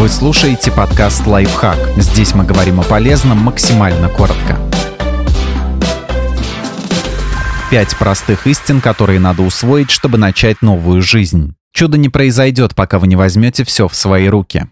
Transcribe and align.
Вы 0.00 0.08
слушаете 0.08 0.72
подкаст 0.72 1.26
«Лайфхак». 1.26 1.76
Здесь 1.98 2.34
мы 2.34 2.44
говорим 2.44 2.80
о 2.80 2.82
полезном 2.82 3.36
максимально 3.36 4.08
коротко. 4.08 4.58
Пять 7.70 7.94
простых 7.98 8.46
истин, 8.46 8.80
которые 8.80 9.20
надо 9.20 9.42
усвоить, 9.42 9.90
чтобы 9.90 10.16
начать 10.16 10.62
новую 10.62 11.02
жизнь. 11.02 11.54
Чудо 11.74 11.98
не 11.98 12.08
произойдет, 12.08 12.74
пока 12.74 12.98
вы 12.98 13.08
не 13.08 13.16
возьмете 13.16 13.62
все 13.62 13.88
в 13.88 13.94
свои 13.94 14.28
руки. 14.28 14.68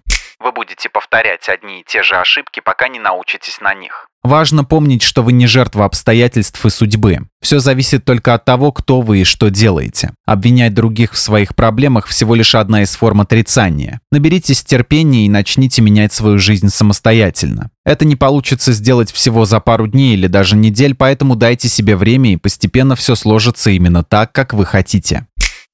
Будете 0.78 0.90
повторять 0.90 1.48
одни 1.48 1.80
и 1.80 1.84
те 1.84 2.04
же 2.04 2.14
ошибки, 2.14 2.60
пока 2.64 2.86
не 2.86 3.00
научитесь 3.00 3.60
на 3.60 3.74
них. 3.74 4.06
Важно 4.22 4.62
помнить, 4.62 5.02
что 5.02 5.24
вы 5.24 5.32
не 5.32 5.48
жертва 5.48 5.84
обстоятельств 5.84 6.64
и 6.64 6.70
судьбы. 6.70 7.18
Все 7.40 7.58
зависит 7.58 8.04
только 8.04 8.34
от 8.34 8.44
того, 8.44 8.70
кто 8.70 9.00
вы 9.00 9.22
и 9.22 9.24
что 9.24 9.50
делаете. 9.50 10.12
Обвинять 10.24 10.74
других 10.74 11.14
в 11.14 11.18
своих 11.18 11.56
проблемах 11.56 12.06
всего 12.06 12.36
лишь 12.36 12.54
одна 12.54 12.82
из 12.82 12.94
форм 12.94 13.22
отрицания. 13.22 14.00
Наберитесь 14.12 14.62
терпения 14.62 15.26
и 15.26 15.28
начните 15.28 15.82
менять 15.82 16.12
свою 16.12 16.38
жизнь 16.38 16.68
самостоятельно. 16.68 17.70
Это 17.84 18.04
не 18.04 18.14
получится 18.14 18.72
сделать 18.72 19.10
всего 19.10 19.46
за 19.46 19.58
пару 19.58 19.88
дней 19.88 20.14
или 20.14 20.28
даже 20.28 20.54
недель, 20.54 20.94
поэтому 20.94 21.34
дайте 21.34 21.68
себе 21.68 21.96
время 21.96 22.34
и 22.34 22.36
постепенно 22.36 22.94
все 22.94 23.16
сложится 23.16 23.70
именно 23.70 24.04
так, 24.04 24.30
как 24.30 24.52
вы 24.52 24.64
хотите. 24.64 25.26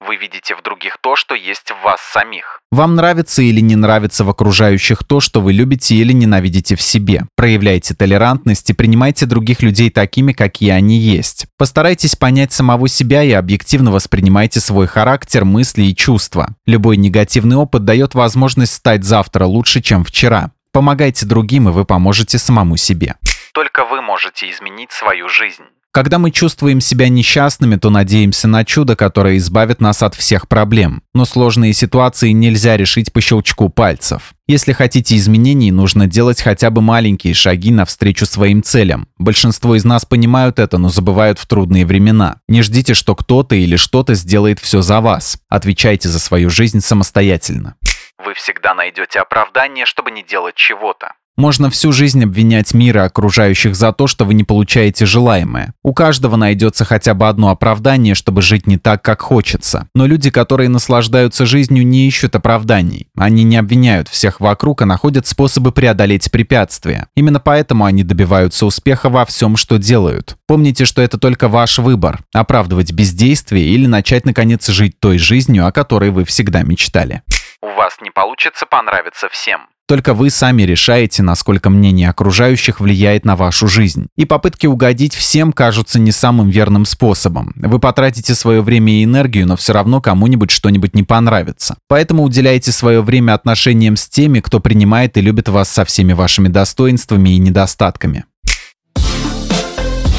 Вы 0.07 0.17
видите 0.17 0.55
в 0.55 0.63
других 0.63 0.99
то, 1.01 1.17
что 1.17 1.35
есть 1.35 1.71
в 1.71 1.83
вас 1.83 1.99
самих. 2.01 2.61
Вам 2.71 2.95
нравится 2.95 3.41
или 3.41 3.61
не 3.61 3.75
нравится 3.75 4.25
в 4.25 4.29
окружающих 4.29 5.03
то, 5.03 5.21
что 5.21 5.41
вы 5.41 5.55
любите 5.55 5.95
или 5.95 6.13
ненавидите 6.13 6.77
в 6.77 6.83
себе. 6.83 7.23
Проявляйте 7.37 7.95
толерантность 7.95 8.69
и 8.69 8.75
принимайте 8.75 9.25
других 9.25 9.63
людей 9.63 9.91
такими, 9.91 10.33
какие 10.33 10.71
они 10.71 10.99
есть. 10.99 11.47
Постарайтесь 11.57 12.17
понять 12.17 12.53
самого 12.53 12.89
себя 12.89 13.23
и 13.23 13.33
объективно 13.33 13.93
воспринимайте 13.93 14.61
свой 14.61 14.87
характер, 14.87 15.47
мысли 15.47 15.85
и 15.85 15.97
чувства. 15.97 16.55
Любой 16.67 16.99
негативный 16.99 17.57
опыт 17.57 17.85
дает 17.85 18.15
возможность 18.15 18.75
стать 18.75 19.05
завтра 19.05 19.47
лучше, 19.47 19.81
чем 19.81 20.05
вчера. 20.05 20.51
Помогайте 20.73 21.25
другим, 21.25 21.69
и 21.69 21.73
вы 21.73 21.87
поможете 21.87 22.39
самому 22.39 22.77
себе. 22.77 23.15
Только 23.53 23.85
вы 23.85 24.03
можете 24.03 24.51
изменить 24.51 24.93
свою 24.93 25.29
жизнь. 25.29 25.65
Когда 25.95 26.19
мы 26.19 26.33
чувствуем 26.33 26.81
себя 26.81 27.09
несчастными, 27.09 27.77
то 27.77 27.89
надеемся 27.89 28.49
на 28.49 28.65
чудо, 28.65 28.97
которое 28.97 29.37
избавит 29.37 29.81
нас 29.81 30.03
от 30.03 30.17
всех 30.17 30.49
проблем. 30.49 31.05
Но 31.15 31.25
сложные 31.25 31.73
ситуации 31.73 32.31
нельзя 32.31 32.77
решить 32.77 33.13
по 33.13 33.21
щелчку 33.21 33.69
пальцев. 33.69 34.33
Если 34.49 34.73
хотите 34.73 35.15
изменений, 35.15 35.71
нужно 35.71 36.09
делать 36.09 36.43
хотя 36.43 36.71
бы 36.71 36.83
маленькие 36.83 37.33
шаги 37.33 37.71
навстречу 37.71 38.27
своим 38.27 38.65
целям. 38.65 39.07
Большинство 39.19 39.77
из 39.77 39.85
нас 39.85 40.05
понимают 40.05 40.59
это, 40.59 40.79
но 40.79 40.89
забывают 40.89 41.39
в 41.39 41.47
трудные 41.47 41.87
времена. 41.87 42.41
Не 42.49 42.63
ждите, 42.63 42.95
что 42.95 43.15
кто-то 43.15 43.55
или 43.55 43.77
что-то 43.77 44.15
сделает 44.15 44.59
все 44.59 44.83
за 44.83 45.01
вас. 45.01 45.39
Отвечайте 45.49 46.09
за 46.09 46.19
свою 46.19 46.51
жизнь 46.51 46.81
самостоятельно. 46.81 47.77
Вы 48.19 48.35
всегда 48.35 48.75
найдете 48.75 49.21
оправдание, 49.21 49.87
чтобы 49.87 50.11
не 50.11 50.25
делать 50.25 50.57
чего-то. 50.57 51.13
Можно 51.37 51.69
всю 51.69 51.91
жизнь 51.91 52.23
обвинять 52.23 52.75
мир 52.75 52.99
и 52.99 53.01
окружающих 53.01 53.75
за 53.75 53.93
то, 53.93 54.07
что 54.07 54.25
вы 54.25 54.35
не 54.35 54.45
получаете 54.45 55.05
желаемое. 55.05 55.75
У 55.83 55.93
каждого 55.93 56.37
найдется 56.37 56.85
хотя 56.85 57.13
бы 57.13 57.29
одно 57.29 57.51
оправдание, 57.51 58.15
чтобы 58.15 58.41
жить 58.41 58.69
не 58.69 58.79
так, 58.79 59.03
как 59.03 59.21
хочется. 59.21 59.89
Но 59.97 60.07
люди, 60.07 60.31
которые 60.31 60.69
наслаждаются 60.69 61.45
жизнью, 61.45 61.85
не 61.85 62.07
ищут 62.07 62.37
оправданий. 62.37 63.09
Они 63.17 63.43
не 63.43 63.57
обвиняют 63.57 64.09
всех 64.09 64.39
вокруг, 64.39 64.83
а 64.83 64.87
находят 64.87 65.27
способы 65.27 65.73
преодолеть 65.73 66.31
препятствия. 66.31 67.09
Именно 67.17 67.41
поэтому 67.41 67.85
они 67.85 68.05
добиваются 68.05 68.65
успеха 68.65 69.09
во 69.09 69.25
всем, 69.25 69.57
что 69.57 69.79
делают. 69.79 70.37
Помните, 70.47 70.85
что 70.85 71.03
это 71.03 71.19
только 71.19 71.49
ваш 71.49 71.79
выбор– 71.79 72.21
оправдывать 72.33 72.93
бездействие 72.93 73.67
или 73.67 73.87
начать, 73.87 74.25
наконец, 74.25 74.69
жить 74.69 75.01
той 75.01 75.19
жизнью, 75.19 75.67
о 75.67 75.73
которой 75.73 76.11
вы 76.11 76.25
всегда 76.25 76.63
мечтали. 76.63 77.23
У 77.61 77.67
вас 77.77 77.97
не 78.01 78.11
получится 78.11 78.67
понравиться 78.67 79.29
всем. 79.29 79.63
Только 79.87 80.15
вы 80.15 80.31
сами 80.31 80.63
решаете, 80.63 81.23
насколько 81.23 81.69
мнение 81.69 82.09
окружающих 82.09 82.81
влияет 82.81 83.27
на 83.27 83.37
вашу 83.37 83.69
жизнь. 83.69 84.07
И 84.17 84.25
попытки 84.25 84.67
угодить 84.67 85.15
всем 85.15 85.53
кажутся 85.53 85.99
не 85.99 86.11
самым 86.11 86.49
верным 86.49 86.87
способом. 86.87 87.53
Вы 87.57 87.79
потратите 87.79 88.35
свое 88.35 88.63
время 88.63 88.95
и 88.95 89.05
энергию, 89.05 89.47
но 89.47 89.57
все 89.57 89.75
равно 89.75 90.01
кому-нибудь 90.01 90.51
что-нибудь 90.51 90.95
не 90.95 91.03
понравится. 91.03 91.77
Поэтому 91.87 92.23
уделяйте 92.23 92.73
свое 92.73 93.03
время 93.03 93.35
отношениям 93.35 93.97
с 93.97 94.09
теми, 94.09 94.41
кто 94.41 94.59
принимает 94.59 95.19
и 95.19 95.21
любит 95.21 95.51
вас 95.51 95.69
со 95.69 95.85
всеми 95.85 96.15
вашими 96.15 96.49
достоинствами 96.49 97.31
и 97.31 97.39
недостатками. 97.39 98.25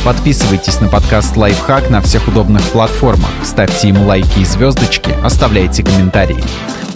Подписывайтесь 0.03 0.79
на 0.79 0.89
подкаст 0.89 1.35
«Лайфхак» 1.35 1.89
на 1.89 2.00
всех 2.01 2.28
удобных 2.28 2.62
платформах, 2.66 3.31
ставьте 3.44 3.88
ему 3.88 4.06
лайки 4.06 4.41
и 4.41 4.45
звездочки, 4.45 5.09
оставляйте 5.23 5.81
комментарии. 5.81 6.44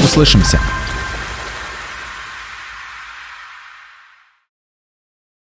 Услышимся! 0.03 0.59